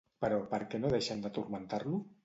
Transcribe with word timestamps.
Però 0.23 0.39
per 0.53 0.59
què 0.71 0.81
no 0.85 0.93
deixen 0.95 1.23
de 1.27 1.33
turmentar-lo? 1.37 2.05